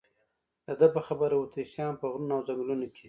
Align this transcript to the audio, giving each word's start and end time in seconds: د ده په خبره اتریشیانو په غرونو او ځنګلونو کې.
د 0.65 0.67
ده 0.79 0.87
په 0.95 0.99
خبره 1.07 1.35
اتریشیانو 1.37 1.99
په 2.01 2.05
غرونو 2.11 2.33
او 2.37 2.45
ځنګلونو 2.47 2.85
کې. 2.93 2.99